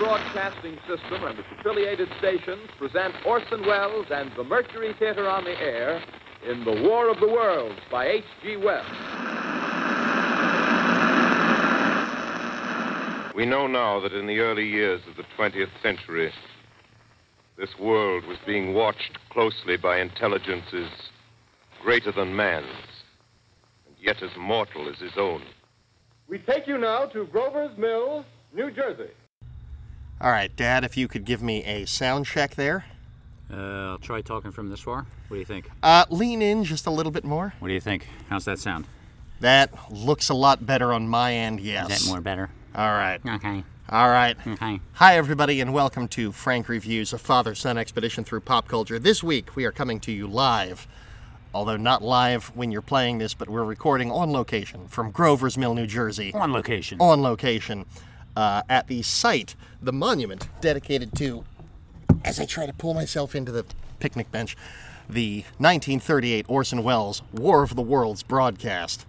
[0.00, 5.60] Broadcasting System and its affiliated stations present Orson Welles and the Mercury Theater on the
[5.60, 6.02] Air
[6.42, 8.56] in The War of the Worlds by H.G.
[8.56, 8.86] Wells.
[13.36, 16.32] We know now that in the early years of the 20th century,
[17.58, 20.88] this world was being watched closely by intelligences
[21.82, 22.66] greater than man's,
[23.86, 25.42] and yet as mortal as his own.
[26.26, 29.10] We take you now to Grover's Mill, New Jersey.
[30.22, 32.84] All right, Dad, if you could give me a sound check there.
[33.50, 35.06] Uh, I'll try talking from this far.
[35.28, 35.70] What do you think?
[35.82, 37.54] Uh, lean in just a little bit more.
[37.58, 38.06] What do you think?
[38.28, 38.86] How's that sound?
[39.40, 41.90] That looks a lot better on my end, yes.
[41.90, 42.50] Is that more better?
[42.74, 43.18] All right.
[43.26, 43.64] Okay.
[43.88, 44.36] All right.
[44.46, 44.80] Okay.
[44.92, 48.98] Hi, everybody, and welcome to Frank Reviews, a father son expedition through pop culture.
[48.98, 50.86] This week, we are coming to you live,
[51.54, 55.72] although not live when you're playing this, but we're recording on location from Grover's Mill,
[55.72, 56.34] New Jersey.
[56.34, 57.00] On location.
[57.00, 57.86] On location
[58.36, 61.44] uh, at the site, the monument dedicated to,
[62.24, 63.64] as I try to pull myself into the
[63.98, 64.56] picnic bench,
[65.08, 69.06] the 1938 Orson Welles War of the Worlds broadcast.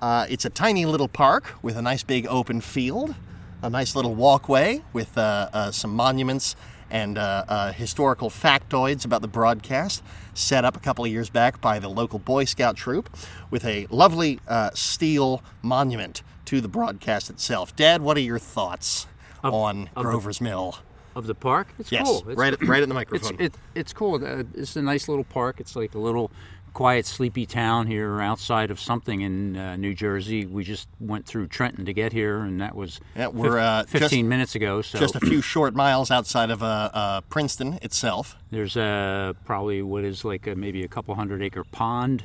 [0.00, 3.14] Uh, it's a tiny little park with a nice big open field,
[3.62, 6.54] a nice little walkway with uh, uh, some monuments
[6.90, 10.02] and uh, uh, historical factoids about the broadcast,
[10.34, 13.10] set up a couple of years back by the local Boy Scout troop,
[13.50, 17.76] with a lovely uh, steel monument to the broadcast itself.
[17.76, 19.06] Dad, what are your thoughts
[19.42, 20.78] Of- on of the- Grover's Mill?
[21.14, 21.68] Of the park?
[21.78, 22.24] It's Yes, cool.
[22.28, 23.36] It's, right at- right at the It's, microphone.
[23.40, 24.14] it, it's cool.
[24.24, 25.56] Uh, it's a nice little park.
[25.60, 26.30] It's like a little
[26.74, 30.46] quiet, sleepy town here outside of something in uh, New Jersey.
[30.46, 33.92] We just went through Trenton to get here, and that was Yeah, we're, uh, just-
[33.92, 34.80] 15 minutes ago.
[34.80, 38.36] So Just a few short miles outside of uh, uh, Princeton itself.
[38.50, 42.24] There's uh, probably what is like a, maybe a couple hundred acre pond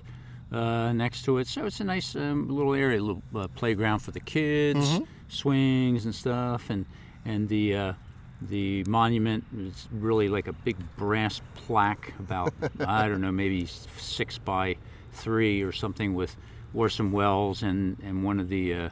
[0.54, 1.48] uh, next to it.
[1.48, 6.14] So it's a nice um, little area, little uh, playground for the kids, swings and
[6.14, 6.86] stuff, and
[7.26, 7.94] and the uh,
[8.42, 14.38] the monument is really like a big brass plaque about I don't know maybe six
[14.38, 14.78] by
[15.12, 16.36] three or something with
[16.74, 18.90] Orson Welles and and one of the uh,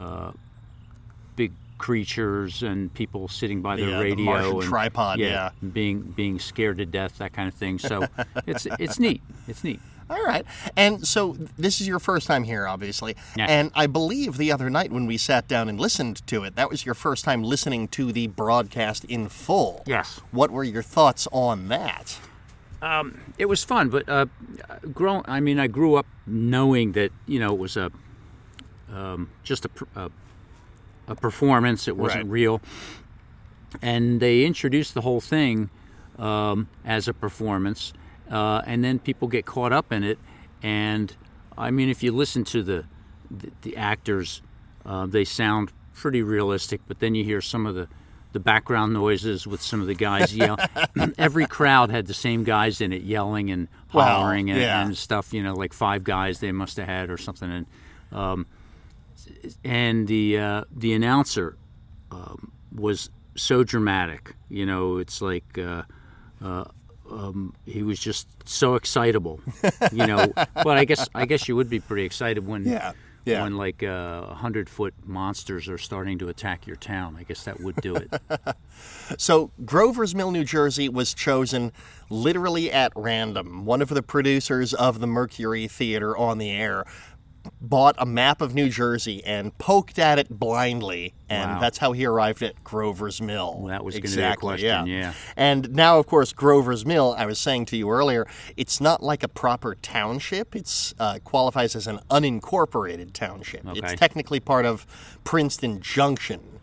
[0.00, 0.32] uh,
[1.36, 5.50] big creatures and people sitting by The, their the radio Martian and tripod, yeah.
[5.72, 7.78] being being scared to death, that kind of thing.
[7.78, 8.06] So
[8.46, 9.22] it's it's neat.
[9.46, 9.80] It's neat.
[10.10, 10.44] All right.
[10.76, 13.16] And so this is your first time here, obviously.
[13.36, 13.46] Yeah.
[13.48, 16.70] And I believe the other night when we sat down and listened to it, that
[16.70, 19.82] was your first time listening to the broadcast in full.
[19.86, 20.20] Yes.
[20.30, 22.18] What were your thoughts on that?
[23.38, 24.26] It was fun, but uh,
[24.94, 25.24] grown.
[25.26, 27.90] I mean, I grew up knowing that you know it was a
[28.92, 30.10] um, just a, a
[31.08, 31.88] a performance.
[31.88, 32.30] It wasn't Right.
[32.32, 32.60] real,
[33.82, 35.70] and they introduced the whole thing
[36.18, 37.92] um, as a performance,
[38.30, 40.18] uh, and then people get caught up in it.
[40.62, 41.14] And
[41.56, 42.84] I mean, if you listen to the
[43.30, 44.42] the, the actors,
[44.86, 46.80] uh, they sound pretty realistic.
[46.86, 47.88] But then you hear some of the
[48.32, 50.58] the background noises with some of the guys yell.
[51.18, 54.84] Every crowd had the same guys in it yelling and hollering and, yeah.
[54.84, 55.32] and stuff.
[55.32, 57.50] You know, like five guys they must have had or something.
[57.50, 57.66] And
[58.12, 58.46] um,
[59.64, 61.56] and the uh, the announcer
[62.10, 64.34] um, was so dramatic.
[64.48, 65.82] You know, it's like uh,
[66.42, 66.64] uh,
[67.10, 69.40] um, he was just so excitable.
[69.92, 72.92] You know, but I guess I guess you would be pretty excited when Yeah,
[73.24, 73.42] yeah.
[73.42, 77.16] when like uh, hundred foot monsters are starting to attack your town.
[77.18, 78.12] I guess that would do it.
[79.18, 81.72] So, Grover's Mill, New Jersey was chosen
[82.10, 83.64] literally at random.
[83.64, 86.84] One of the producers of the Mercury Theater on the air
[87.60, 91.60] bought a map of New Jersey and poked at it blindly, and Wow.
[91.60, 93.56] that's how he arrived at Grover's Mill.
[93.58, 94.84] Well, that was gonna be a exactly, question, yeah.
[94.84, 95.12] yeah.
[95.36, 97.14] And now, of course, Grover's Mill.
[97.18, 98.26] I was saying to you earlier,
[98.56, 100.54] it's not like a proper township.
[100.56, 103.62] It's uh, qualifies as an unincorporated township.
[103.66, 104.86] It's technically part of
[105.24, 106.57] Princeton Junction.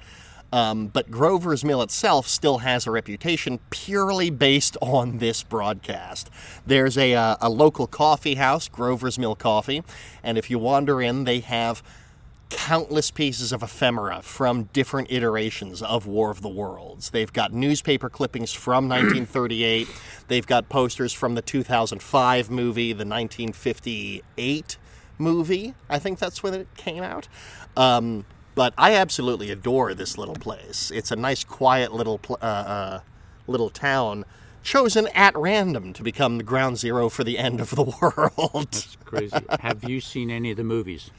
[0.51, 6.29] Um, but Grover's Mill itself still has a reputation purely based on this broadcast.
[6.65, 9.83] There's a, uh, a local coffee house, Grover's Mill Coffee,
[10.23, 11.83] and if you wander in, they have
[12.49, 17.09] countless pieces of ephemera from different iterations of War of the Worlds.
[17.09, 19.87] They've got newspaper clippings from 1938.
[20.27, 24.77] They've got posters from the 2005 movie, the 1958
[25.17, 25.73] movie.
[25.89, 27.27] I think that's when it came out.
[27.75, 28.25] Um,
[28.55, 30.91] but I absolutely adore this little place.
[30.93, 32.99] It's a nice, quiet little pl- uh, uh,
[33.47, 34.25] little town.
[34.63, 38.69] Chosen at random to become the ground zero for the end of the world.
[38.69, 39.37] It's crazy.
[39.59, 41.11] Have you seen any of the movies?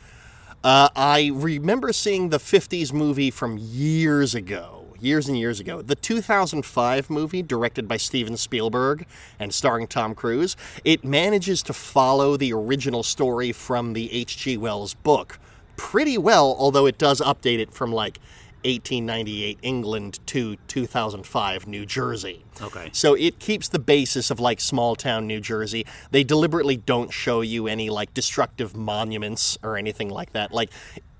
[0.65, 5.81] Uh, I remember seeing the 50s movie from years ago, years and years ago.
[5.81, 9.06] The 2005 movie, directed by Steven Spielberg
[9.38, 14.56] and starring Tom Cruise, it manages to follow the original story from the H.G.
[14.56, 15.38] Wells book
[15.76, 18.19] pretty well, although it does update it from like
[18.64, 22.44] 1898 England to 2005 New Jersey.
[22.61, 22.90] Okay.
[22.93, 25.87] So it keeps the basis of like small town New Jersey.
[26.11, 30.52] They deliberately don't show you any like destructive monuments or anything like that.
[30.52, 30.70] Like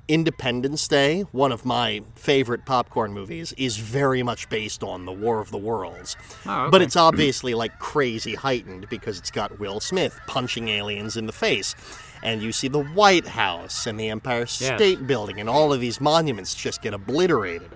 [0.09, 5.41] Independence Day, one of my favorite popcorn movies, is very much based on the War
[5.41, 6.17] of the Worlds.
[6.47, 6.71] Oh, okay.
[6.71, 11.33] But it's obviously like crazy heightened because it's got Will Smith punching aliens in the
[11.33, 11.75] face.
[12.23, 16.01] And you see the White House and the Empire State Building, and all of these
[16.01, 17.71] monuments just get obliterated.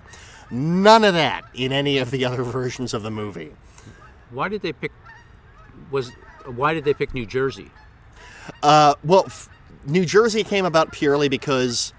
[0.50, 3.52] None of that in any of the other versions of the movie.
[4.30, 4.92] Why did they pick?
[5.90, 6.10] Was
[6.46, 7.70] why did they pick New Jersey?
[8.62, 9.48] Uh, well, f-
[9.86, 11.92] New Jersey came about purely because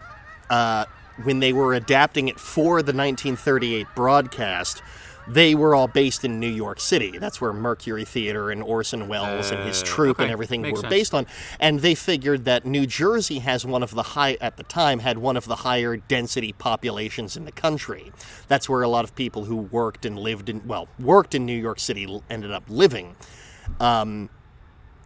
[0.51, 0.85] uh,
[1.23, 4.81] when they were adapting it for the 1938 broadcast,
[5.27, 7.17] they were all based in New York City.
[7.19, 10.81] That's where Mercury Theater and Orson Welles and his Uh, troupe and everything Makes were
[10.81, 10.89] sense.
[10.89, 11.27] based on.
[11.59, 15.19] And they figured that New Jersey has one of the high, at the time, had
[15.19, 18.11] one of the higher density populations in the country.
[18.47, 21.59] That's where a lot of people who worked and lived in, well, worked in New
[21.59, 23.15] York City ended up living.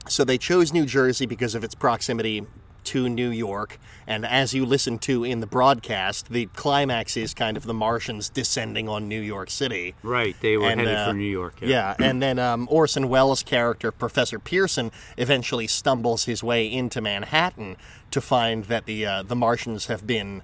[0.07, 2.45] So they chose New Jersey because of its proximity
[2.85, 3.77] to New York.
[4.07, 8.29] And as you listen to in the broadcast, the climax is kind of the Martians
[8.29, 9.95] descending on New York City.
[10.03, 11.55] Right, they were And, headed uh, for New York.
[11.61, 17.77] Yeah, and then um, Orson Welles' character, Professor Pearson, eventually stumbles his way into Manhattan
[18.11, 20.41] to find that the uh, the Martians have been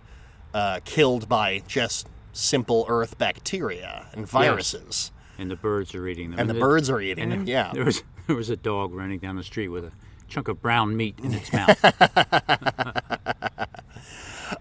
[0.54, 6.40] uh, killed by just simple Earth bacteria and viruses, and the birds are eating them.
[6.40, 7.46] and the it- birds are eating them.
[7.46, 9.92] Yeah, there was there was a dog running down the street with a
[10.32, 11.78] chunk of brown meat in its mouth.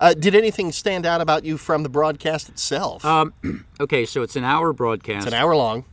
[0.01, 3.05] Uh, did anything stand out about you from the broadcast itself?
[3.05, 3.35] Um,
[3.81, 5.27] okay, so it's an hour broadcast.
[5.27, 5.85] it's an hour long.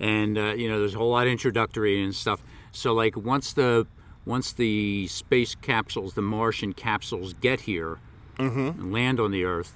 [0.00, 3.52] and uh, you know there's a whole lot of introductory and stuff so like once
[3.52, 3.86] the
[4.24, 7.98] once the space capsules the martian capsules get here
[8.38, 9.74] and land on the earth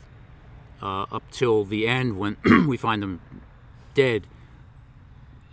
[0.80, 2.36] uh, up till the end when
[2.66, 3.20] we find them
[3.92, 4.26] dead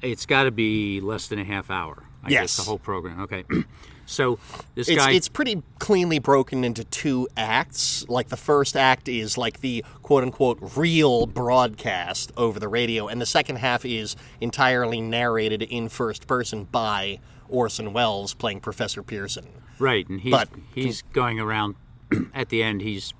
[0.01, 2.41] it's got to be less than a half hour i Yes.
[2.41, 3.43] guess the whole program okay
[4.05, 4.37] so
[4.75, 8.05] this It's, guy it's pretty cleanly broken into two acts.
[8.09, 13.21] Like the first act is like the quote unquote real broadcast over the radio, and
[13.21, 19.47] the second half is entirely narrated in first person by Orson Welles playing Professor Pearson.
[19.79, 21.75] Right, and he's But- he's going around
[22.33, 22.81] at the end.
[22.81, 23.13] He's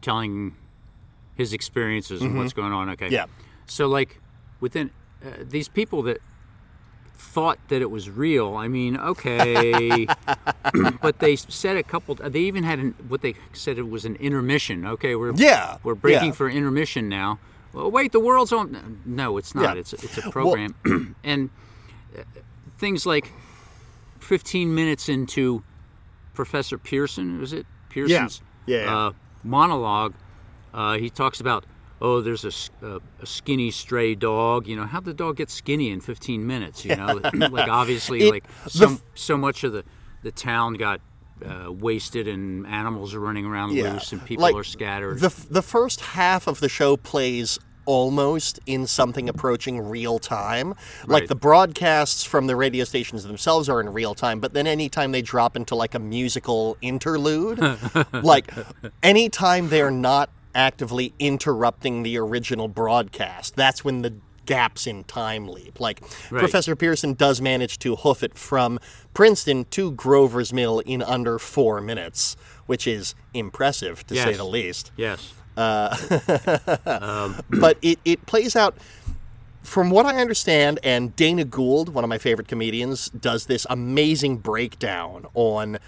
[0.00, 0.54] telling
[1.34, 2.88] his experiences and what's going on.
[2.90, 3.06] Okay.
[3.06, 3.14] Mm-hmm.
[3.14, 3.26] Yeah.
[3.66, 4.18] So like
[4.60, 4.90] within
[5.24, 6.18] uh, these people that
[7.22, 8.56] thought that it was real.
[8.56, 10.06] I mean, okay,
[11.00, 12.16] but they said a couple.
[12.16, 14.84] They even had an, what they said it was an intermission.
[14.86, 16.34] Okay, we're Yeah, we're breaking yeah.
[16.34, 17.38] for intermission now.
[17.72, 19.00] Well, wait, the world's on.
[19.06, 19.76] No, it's not.
[19.76, 19.80] Yeah.
[19.80, 20.74] It's a, it's a program,
[21.24, 21.48] and
[22.18, 22.22] uh,
[22.78, 23.32] things like
[24.20, 25.62] 15 minutes into
[26.34, 28.96] Professor Pearson, was it Pearson's Yeah, yeah.
[28.96, 30.14] Uh, monologue?
[30.74, 31.64] Uh, he talks about,
[32.02, 34.66] oh, there's a a skinny stray dog.
[34.66, 36.84] You know, how'd the dog get skinny in 15 minutes?
[36.84, 39.84] You know, like obviously, It- like the so, f- so much of the
[40.22, 41.00] the town got.
[41.44, 45.18] Uh, wasted and animals are running around loose and people Like, are scattered.
[45.18, 50.72] The f- the first half of the show plays almost in something approaching real time.
[51.08, 55.10] Like the broadcasts from the radio stations themselves are in real time, but then anytime
[55.10, 57.58] they drop into like a musical interlude,
[58.12, 58.52] like
[59.02, 65.80] anytime they're not actively interrupting the original broadcast, that's when the gaps in time leap.
[65.80, 66.40] Like Right.
[66.40, 68.78] Professor Pearson does manage to hoof it from
[69.14, 74.90] Princeton to Grover's Mill in under four minutes, which is impressive to say the least.
[74.96, 75.32] yes.
[75.54, 75.94] Uh,
[76.86, 78.74] um, but it, it plays out
[79.62, 84.38] from what I understand, and Dana Gould, one of my favorite comedians, does this amazing
[84.38, 85.78] breakdown on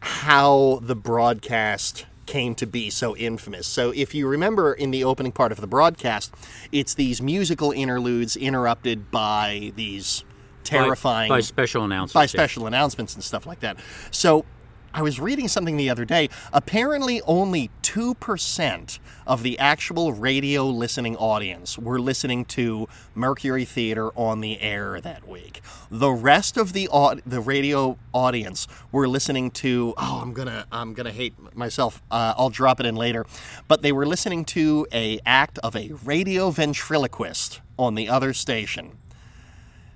[0.00, 3.66] how the broadcast came to be so infamous.
[3.66, 6.34] So, if you remember in the opening part of the broadcast,
[6.70, 10.24] it's these musical interludes interrupted by these
[10.64, 12.14] terrifying by, by special announcements.
[12.14, 12.26] by yeah.
[12.26, 13.76] special announcements and stuff like that.
[14.10, 14.44] So
[14.94, 16.28] I was reading something the other day.
[16.52, 24.40] Apparently, only 2% of the actual radio listening audience were listening to Mercury Theater on
[24.40, 25.62] the air that week.
[25.90, 26.88] The rest of the
[27.26, 32.02] the radio audience were listening to oh I'm going to I'm going to hate myself.
[32.10, 33.26] Uh, I'll drop it in later.
[33.68, 38.98] But they were listening to a act of a radio ventriloquist on the other station.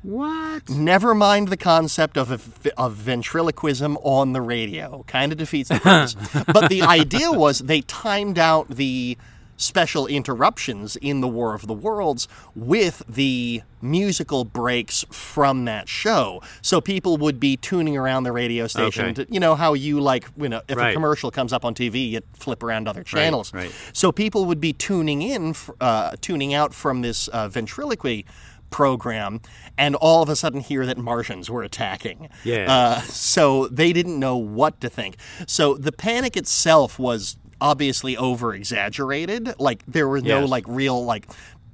[0.07, 0.71] What?
[0.71, 5.05] Never mind the concept of, a, of ventriloquism on the radio.
[5.09, 6.15] Kind of defeats the purpose.
[6.53, 9.19] but the idea was they timed out the
[9.57, 16.41] special interruptions in the War of the Worlds with the musical breaks from that show.
[16.63, 19.25] So people would be tuning around the radio station Okay.
[19.25, 22.11] to, you know, how you like, you know, if a commercial comes up on TV,
[22.11, 23.53] you flip around other channels.
[23.53, 23.73] right.
[23.93, 28.25] So people would be tuning in, uh, tuning out from this uh, ventriloquy
[28.71, 29.41] program,
[29.79, 32.29] and all of a sudden hear that Martians were attacking.
[32.45, 32.69] Yes.
[32.69, 35.17] Uh, so they didn't know what to think.
[35.47, 39.55] So the panic itself was obviously over exaggerated.
[39.59, 40.51] Like there were no Yes.
[40.51, 41.27] like real like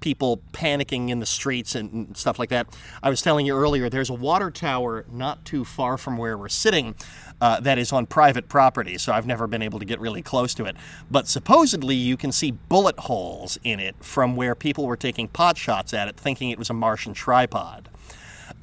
[0.03, 2.67] people panicking in the streets and, and stuff like that.
[3.03, 6.51] I was telling you earlier, there's a water tower not too far from where we're
[6.51, 6.95] sitting.
[7.41, 10.55] Uh, that is on private property, so I've never been able to get really close
[10.55, 10.77] to it.
[11.11, 15.59] But supposedly, you can see bullet holes in it from where people were taking pot
[15.59, 17.89] shots at it, thinking it was a Martian tripod.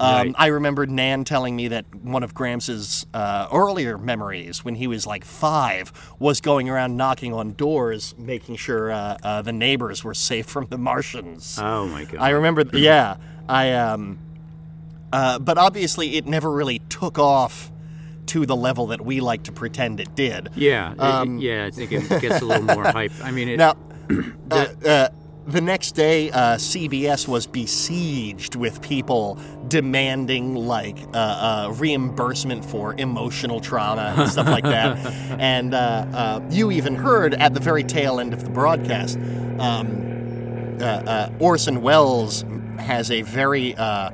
[0.00, 0.34] Um, Right.
[0.38, 5.06] I remember Nan telling me that one of Grams's uh, earlier memories, when he was
[5.06, 10.14] like five, was going around knocking on doors, making sure uh, uh, the neighbors were
[10.14, 11.58] safe from the Martians.
[11.60, 12.20] Oh my god.
[12.20, 13.16] I remember, yeah,
[13.48, 14.18] I um,
[15.12, 17.70] uh, but obviously it never really took off
[18.26, 20.48] to the level that we like to pretend it did.
[20.54, 21.66] yeah, it- it- yeah.
[21.66, 23.12] I think it gets a little more hype.
[23.22, 23.76] I mean, it, Um,
[24.08, 25.08] Now, uh, uh,
[25.50, 29.38] the next day, uh, CBS was besieged with people
[29.68, 34.98] demanding like uh, uh, reimbursement for emotional trauma and stuff like that.
[35.40, 39.16] And uh, uh, you even heard at the very tail end of the broadcast,
[39.58, 42.44] um, uh, uh, Orson Welles
[42.78, 44.10] has a very uh,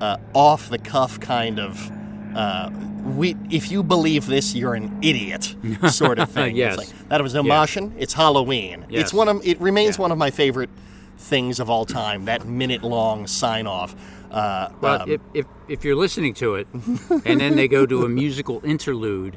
[0.00, 1.90] uh, off the cuff kind of.
[3.04, 5.54] We, if you believe this, you're an idiot,
[5.90, 6.56] sort of thing.
[6.56, 6.76] It's Yes.
[6.78, 7.94] like, that was no Martian.
[7.98, 8.84] It's Halloween.
[8.88, 9.02] Yes.
[9.02, 9.46] It's one of.
[9.46, 10.02] It remains Yeah.
[10.02, 10.70] one of my favorite
[11.18, 12.24] things of all time.
[12.26, 13.94] That minute long sign off.
[14.30, 16.68] Uh, But um, if, if if you're listening to it,
[17.24, 19.36] and then they go to a musical interlude,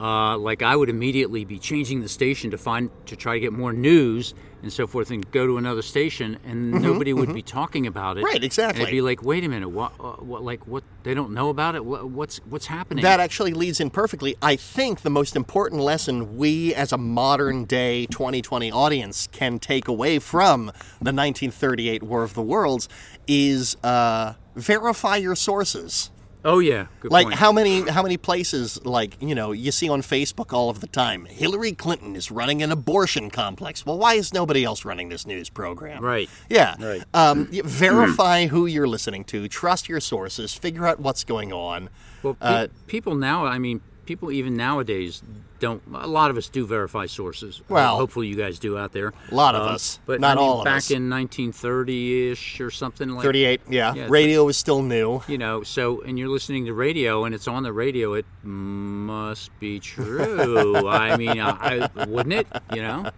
[0.00, 3.52] uh, like I would immediately be changing the station to find to try to get
[3.52, 7.86] more news and so forth, and go to another station, and nobody would be talking
[7.86, 8.20] about it.
[8.20, 8.80] Mm-hmm, Right, exactly.
[8.82, 10.84] And it'd be like, wait a minute, what, uh, what, like, what?
[11.02, 11.84] They don't know about it.
[11.84, 13.02] What, what's what's happening?
[13.02, 14.36] that actually leads in perfectly.
[14.42, 19.88] I think the most important lesson we, as a modern day 2020 audience, can take
[19.88, 20.66] away from
[21.00, 22.86] the 1938 War of the Worlds
[23.26, 26.10] is uh, verify your sources.
[26.44, 27.36] Oh yeah, good Like point.
[27.36, 30.86] how many how many places like you know you see on Facebook all of the
[30.86, 33.84] time Hillary Clinton is running an abortion complex.
[33.84, 36.02] Well, why is nobody else running this news program?
[36.04, 36.28] Right.
[36.48, 36.74] Yeah.
[36.78, 37.02] Right.
[37.14, 39.48] Um, verify who you're listening to.
[39.48, 40.54] Trust your sources.
[40.54, 41.88] Figure out what's going on.
[42.22, 45.22] Well, pe- Uh, people now, I mean, people even nowadays
[45.58, 45.82] don't.
[45.94, 47.60] A lot of us do verify sources.
[47.68, 49.12] Well, hopefully you guys do out there.
[49.30, 50.90] a lot of Um, us, but not I mean, all of back us.
[50.90, 53.22] in 1930-ish or something like.
[53.24, 53.60] 38.
[53.68, 53.94] Yeah.
[53.94, 55.22] Yeah, Radio is still new.
[55.28, 58.14] You know, so and you're listening to radio and it's on the radio.
[58.14, 60.86] It must be true.
[60.88, 62.46] I mean, I, I, wouldn't it?
[62.72, 63.10] You know.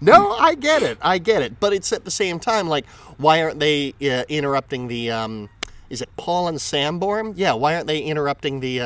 [0.00, 0.98] No, I get it.
[1.00, 1.60] I get it.
[1.60, 2.86] But it's at the same time like,
[3.18, 5.10] why aren't they uh, interrupting the?
[5.10, 5.48] Um,
[5.90, 7.34] is it Paul and Sanborn?
[7.36, 7.52] Yeah.
[7.52, 8.80] Why aren't they interrupting the?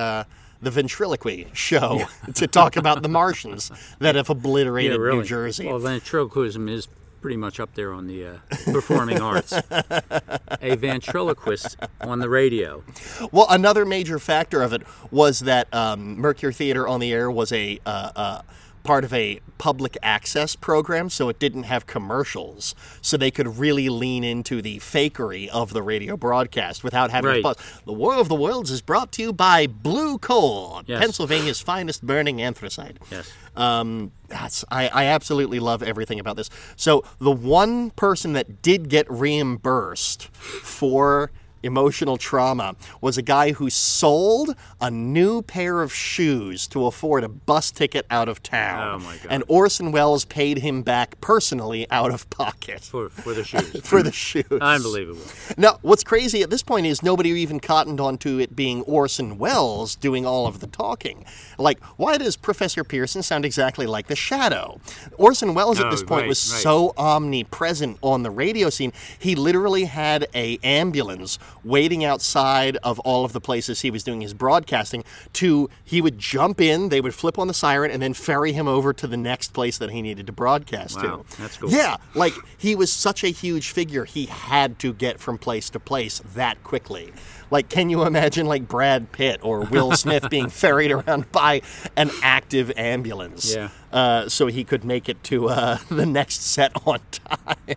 [0.61, 5.67] The ventriloquy show to talk about the Martians that have obliterated New Jersey.
[5.67, 6.89] Well, ventriloquism is
[7.21, 8.37] pretty much up there on the uh,
[8.73, 9.53] performing arts.
[9.53, 12.85] A ventriloquist on the radio.
[13.33, 17.51] Well, another major factor of it was that um, Mercury Theater on the Air was
[17.53, 18.43] a uh, uh,
[18.85, 23.89] part of a public access program, so it didn't have commercials, so they could really
[23.89, 27.37] lean into the fakery of the radio broadcast without having Right.
[27.39, 27.57] to pause.
[27.85, 31.01] The War of the Worlds is brought to you by Blue Coal, Yes.
[31.01, 32.99] Pennsylvania's finest burning anthracite.
[33.11, 33.31] Yes.
[33.57, 36.49] Um, that's I, I absolutely love everything about this.
[36.77, 41.31] So the one person that did get reimbursed for
[41.63, 47.29] emotional trauma was a guy who sold a new pair of shoes to afford a
[47.29, 49.01] bus ticket out of town.
[49.01, 49.27] Oh, my God.
[49.31, 53.81] And Orson Welles paid him back personally out of pocket For for the shoes.
[53.85, 54.45] for the shoes.
[54.51, 55.23] Unbelievable.
[55.57, 59.97] Now, what's crazy at this point is nobody even cottoned onto it being Orson Welles
[59.97, 61.25] doing all of the talking.
[61.59, 64.81] Like, why does Professor Pearson sound exactly like the Shadow?
[65.17, 66.63] Orson Welles at Oh, this point right, was right.
[66.63, 68.93] so omnipresent on the radio scene.
[69.19, 74.21] He literally had a ambulance waiting outside of all of the places he was doing
[74.21, 75.05] his broadcasting.
[75.35, 78.69] To he would jump in, they would flip on the siren, and then ferry him
[78.69, 81.37] over to the next place that he needed to broadcast Wow, to.
[81.43, 81.71] that's cool.
[81.71, 85.81] Yeah, like he was such a huge figure, he had to get from place to
[85.81, 87.13] place that quickly.
[87.51, 91.63] Like, can you imagine like Brad Pitt or Will Smith being ferried around by
[91.97, 93.55] an active ambulance?
[93.55, 93.71] Yeah.
[93.91, 97.77] Uh, so he could make it to uh, the next set on time.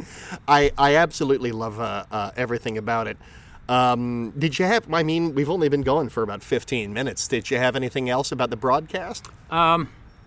[0.48, 3.16] I I absolutely love uh, uh, everything about it.
[3.68, 4.92] Um, did you have?
[4.92, 7.28] I mean, we've only been going for about fifteen minutes.
[7.28, 9.26] Did you have anything else about the broadcast?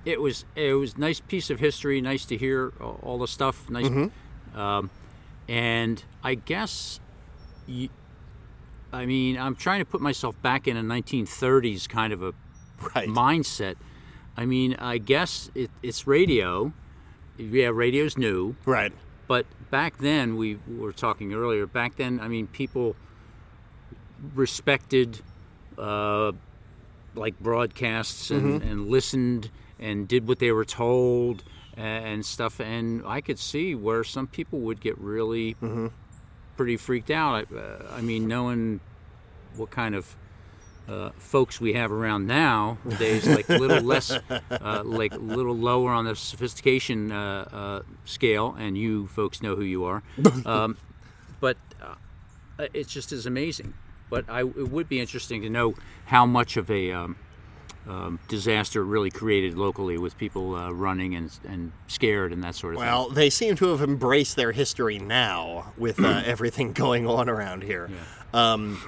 [0.04, 2.02] it was it was nice piece of history.
[2.02, 3.70] Nice to hear all the stuff.
[3.70, 4.10] Nice,
[4.56, 4.90] um,
[5.48, 7.00] and I guess,
[7.68, 7.90] you,
[8.94, 12.34] I mean, I'm trying to put myself back in a 1930s kind of a
[12.96, 13.08] Right.
[13.08, 13.76] mindset.
[14.36, 16.74] I mean, I guess it, it's radio.
[17.38, 18.56] Yeah, radio's new.
[18.66, 18.92] Right.
[19.32, 21.66] But back then, we were talking earlier.
[21.66, 22.98] Back then, I mean, people
[24.36, 25.22] respected
[25.78, 26.34] uh,
[27.16, 31.44] like broadcasts and, and listened and did what they were told
[31.78, 32.60] and stuff.
[32.60, 35.56] And I could see where some people would get really
[36.58, 37.48] pretty freaked out.
[37.54, 38.82] I, uh, I mean, knowing
[39.56, 40.14] what kind of
[40.88, 45.92] uh, folks we have around nowadays, like a little less, uh, like a little lower
[45.92, 50.04] on the sophistication uh, uh, scale, and you folks know who you are.
[50.46, 50.78] Um,
[51.40, 53.74] but uh, it just is amazing.
[54.10, 57.16] But I, it would be interesting to know how much of a um,
[57.88, 62.76] um, disaster really created locally with people uh, running and, and scared and that sort
[62.76, 67.08] of thing Well, they seem to have embraced their history now with uh, everything going
[67.08, 67.90] on around here.
[68.34, 68.82] Um,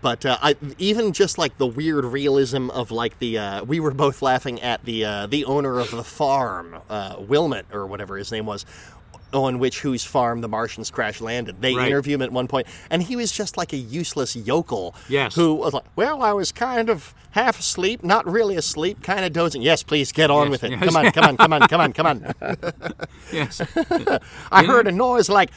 [0.00, 3.92] but uh, I, even just like the weird realism of like the uh, we were
[3.92, 8.30] both laughing at the uh, the owner of the farm, uh, Wilmot or whatever his
[8.30, 8.64] name was.
[9.32, 11.60] On which whose farm the Martians crash landed.
[11.60, 11.88] They Right.
[11.88, 14.94] interview him at one point, and he was just like a useless yokel.
[15.08, 15.34] Yes.
[15.34, 19.32] Who was like, "Well, I was kind of half asleep, not really asleep, kind of
[19.34, 20.70] dozing." Yes, please get on Yes, with it.
[20.70, 20.84] yes.
[20.84, 22.34] Come on, come on, come on, come on, come on.
[23.32, 23.60] Yes.
[24.50, 25.50] I heard a noise like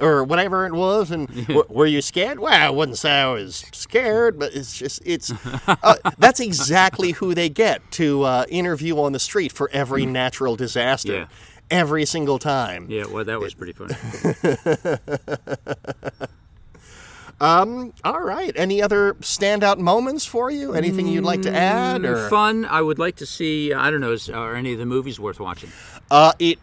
[0.00, 2.38] or whatever it was, and w- were you scared?
[2.40, 5.30] Well, I wouldn't say I was scared, but it's just it's
[5.66, 10.56] uh, that's exactly who they get to uh, interview on the street for every natural
[10.56, 11.26] disaster, Yeah.
[11.70, 12.86] Every single time.
[12.88, 13.94] yeah, well, that was pretty funny.
[18.04, 18.52] All right.
[18.54, 20.74] Any other standout moments for you?
[20.74, 22.04] Anything you'd like to add?
[22.04, 22.66] Or Fun.
[22.66, 25.40] I would like to see, I don't know, is, are any of the movies worth
[25.40, 25.70] watching?
[26.10, 26.58] Uh, it.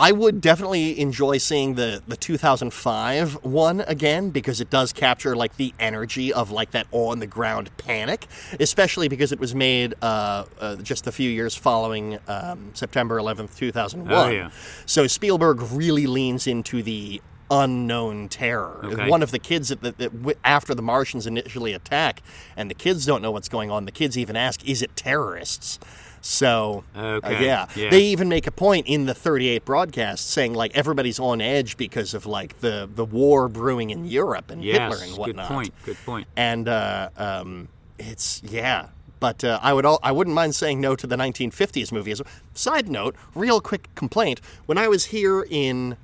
[0.00, 5.56] I would definitely enjoy seeing the the 2005 one again because it does capture like
[5.56, 8.26] the energy of like that on the ground panic,
[8.58, 13.56] especially because it was made uh, uh, just a few years following um, September 11th,
[13.58, 14.10] 2001.
[14.10, 14.50] Oh, yeah.
[14.86, 18.80] So Spielberg really leans into the unknown terror.
[18.84, 19.08] Okay.
[19.08, 22.22] One of the kids that, that, that after the Martians initially attack,
[22.56, 23.84] and the kids don't know what's going on.
[23.84, 25.78] The kids even ask, "Is it terrorists?"
[26.20, 27.66] So uh, yeah.
[27.74, 27.90] yeah.
[27.90, 32.14] they even make a point in the 38 broadcast saying like everybody's on edge because
[32.14, 35.48] of like the the war brewing in Europe and Yes, Hitler and whatnot.
[35.48, 36.28] good point, good point.
[36.36, 38.88] And uh, um, it's yeah.
[39.18, 42.10] But uh, I would all, I wouldn't mind saying no to the 1950s movie.
[42.10, 42.22] As
[42.54, 45.96] Side note, real quick complaint: when I was here in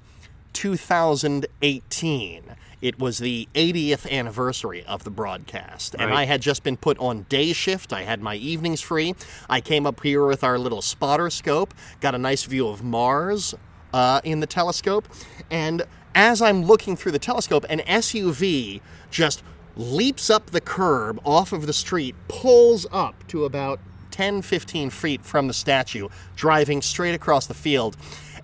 [0.57, 2.43] 2018,
[2.81, 6.21] it was the 80th anniversary of the broadcast, and Right.
[6.21, 7.93] I had just been put on day shift.
[7.93, 9.15] I had my evenings free.
[9.51, 13.55] I came up here with our little spotter scope, got a nice view of Mars
[13.93, 15.07] uh, in the telescope,
[15.51, 15.83] and
[16.15, 19.43] as I'm looking through the telescope, an SUV just
[19.77, 23.79] leaps up the curb off of the street, pulls up to about
[24.11, 27.99] 10, 15 feet from the statue, driving straight across the field.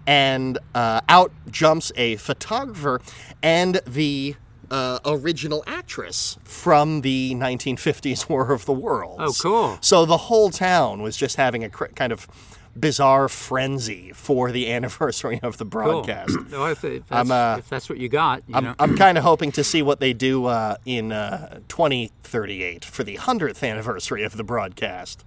[0.06, 3.00] And uh, out jumps a photographer
[3.42, 4.36] and the
[4.70, 9.40] uh, original actress from the 1950s War of the Worlds.
[9.40, 9.78] Oh, cool.
[9.80, 12.26] So the whole town was just having a cr- kind of
[12.74, 15.70] bizarre frenzy for the anniversary of the Cool.
[16.02, 16.36] broadcast.
[16.50, 18.74] No, if, if, that's, uh, if that's what you got, you I'm.
[18.78, 23.16] I'm kind of hoping to see what they do uh, in uh, 2038 for the
[23.16, 25.24] 100th anniversary of the broadcast.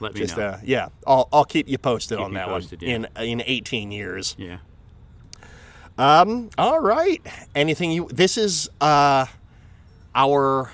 [0.00, 0.46] Let me Just know.
[0.46, 2.96] uh, yeah, I'll, I'll keep you posted on that posted, one yeah.
[3.18, 4.36] in in 18 years.
[4.38, 4.58] yeah.
[5.98, 6.50] Um.
[6.56, 7.20] All right.
[7.56, 8.08] Anything you?
[8.12, 9.26] This is uh,
[10.14, 10.70] our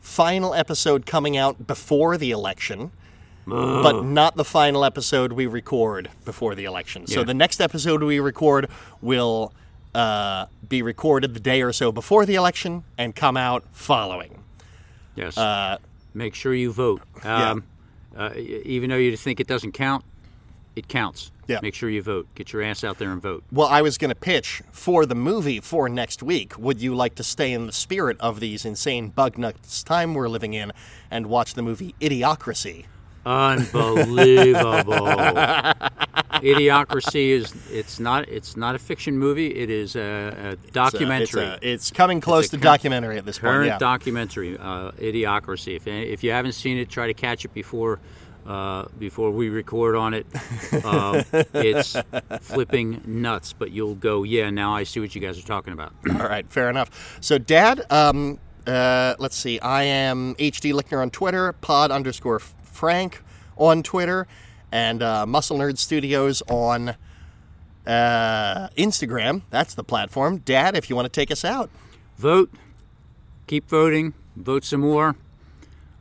[0.00, 2.90] final episode coming out before the election,
[3.46, 7.06] but not the final episode we record before the election.
[7.06, 8.68] So the next episode we record
[9.00, 9.52] will
[9.94, 14.42] uh, be recorded the day or so before the election and come out following.
[15.14, 15.38] Yes.
[15.38, 15.78] Uh,
[16.14, 17.02] Make sure you vote.
[17.24, 17.56] Yeah.
[18.16, 20.04] Uh, even though you think it doesn't count,
[20.76, 21.30] it counts.
[21.46, 21.60] Yeah.
[21.62, 22.28] Make sure you vote.
[22.34, 23.42] Get your ass out there and vote.
[23.50, 26.58] Well, I was going to pitch for the movie for next week.
[26.58, 30.28] Would you like to stay in the spirit of these insane bug nuts time we're
[30.28, 30.72] living in
[31.10, 32.84] and watch the movie Idiocracy?
[33.28, 35.06] Unbelievable.
[36.38, 39.48] Idiocracy is it's not it's not a fiction movie.
[39.54, 41.42] It is a, a It's, uh, documentary.
[41.44, 43.52] It's, a- it's coming close It's a to cur- documentary at this point.
[43.52, 43.78] current Yeah.
[43.78, 45.76] documentary, uh, Idiocracy.
[45.76, 47.98] If if you haven't seen it, try to catch it before
[48.46, 50.26] uh, before we record on it.
[50.84, 51.22] Um,
[51.54, 51.96] it's
[52.40, 54.48] flipping nuts, but you'll go, yeah.
[54.50, 55.92] Now I see what you guys are talking about.
[56.10, 57.18] All right, fair enough.
[57.20, 59.58] So, Dad, um, uh, let's see.
[59.60, 62.40] I am HD Lickner on Twitter, pod underscore
[62.78, 63.22] Frank
[63.56, 64.26] on Twitter,
[64.70, 66.94] and uh, Muscle Nerd Studios on
[67.86, 69.42] uh, Instagram.
[69.50, 70.38] That's the platform.
[70.38, 71.70] Dad, if you want to take us out.
[72.16, 72.50] Vote.
[73.48, 74.14] Keep voting.
[74.36, 75.16] Vote some more.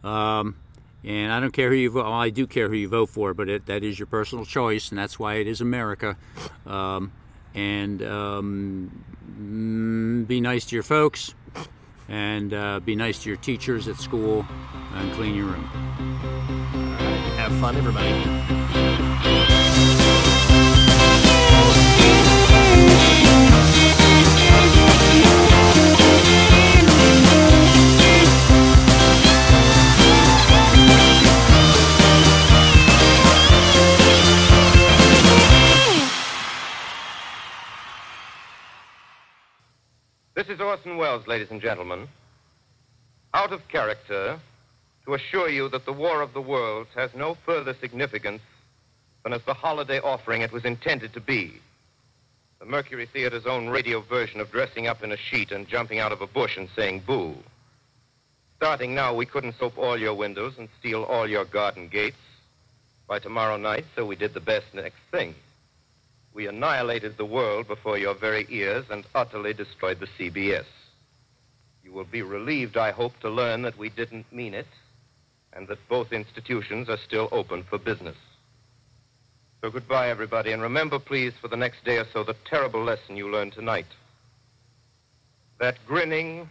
[0.04, 0.56] Um,
[1.04, 2.04] and I don't care who you vote.
[2.04, 4.90] Well, I do care who you vote for, but it, that is your personal choice,
[4.90, 6.18] and that's why it is America.
[6.66, 7.12] Um,
[7.56, 9.04] and um,
[9.40, 11.34] mm, be nice to your folks,
[12.10, 14.46] and uh, be nice to your teachers at school,
[14.94, 16.57] and clean your room.
[17.47, 18.12] Have fun, everybody.
[40.36, 42.10] This is Orson Welles, ladies and gentlemen.
[43.33, 44.38] Out of character
[45.08, 48.41] to assure you that the War of the Worlds has no further significance
[49.24, 51.54] than as the holiday offering it was intended to be.
[52.60, 56.12] The Mercury Theater's own radio version of dressing up in a sheet and jumping out
[56.12, 57.38] of a bush and saying boo.
[58.58, 62.17] Starting now, we couldn't soap all your windows and steal all your garden gates.
[63.08, 65.36] By tomorrow night, so we did the best next thing.
[66.34, 70.65] We annihilated the world before your very ears and utterly destroyed the CBS.
[71.82, 74.67] You will be relieved, I hope, to learn that we didn't mean it
[75.58, 78.15] and that both institutions are still open for business.
[79.62, 83.17] So goodbye, everybody, and remember, please, for the next day or so, the terrible lesson
[83.17, 83.88] you learned tonight.
[85.60, 86.48] That grinning,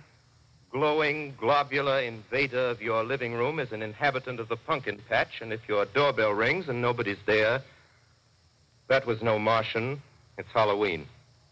[0.73, 5.53] glowing, globular invader of your living room is an inhabitant of the pumpkin patch, and
[5.53, 7.62] if your doorbell rings and nobody's there,
[8.88, 10.03] that was no Martian.
[10.37, 11.07] It's Halloween.